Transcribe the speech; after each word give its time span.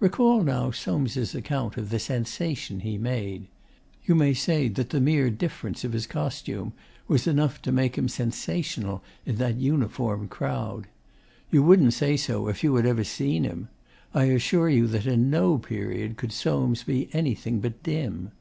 Recall 0.00 0.44
now 0.44 0.70
Soames' 0.70 1.34
account 1.34 1.76
of 1.76 1.90
the 1.90 1.98
sensation 1.98 2.80
he 2.80 2.96
made. 2.96 3.48
You 4.06 4.14
may 4.14 4.32
say 4.32 4.66
that 4.68 4.88
the 4.88 4.98
mere 4.98 5.28
difference 5.28 5.84
of 5.84 5.92
his 5.92 6.06
costume 6.06 6.72
was 7.06 7.26
enough 7.26 7.60
to 7.60 7.70
make 7.70 7.98
him 7.98 8.08
sensational 8.08 9.02
in 9.26 9.36
that 9.36 9.56
uniformed 9.56 10.30
crowd. 10.30 10.86
You 11.50 11.62
wouldn't 11.62 11.92
say 11.92 12.16
so 12.16 12.48
if 12.48 12.64
you 12.64 12.74
had 12.76 12.86
ever 12.86 13.04
seen 13.04 13.44
him. 13.44 13.68
I 14.14 14.24
assure 14.32 14.70
you 14.70 14.86
that 14.86 15.04
in 15.04 15.28
no 15.28 15.58
period 15.58 16.16
could 16.16 16.32
Soames 16.32 16.82
be 16.82 17.10
anything 17.12 17.60
but 17.60 17.82
dim. 17.82 18.32